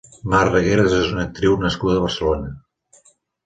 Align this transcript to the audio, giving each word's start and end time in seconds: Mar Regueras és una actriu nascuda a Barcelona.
Mar 0.33 0.39
Regueras 0.53 0.95
és 1.01 1.11
una 1.11 1.27
actriu 1.29 1.59
nascuda 1.67 2.01
a 2.01 2.05
Barcelona. 2.09 2.53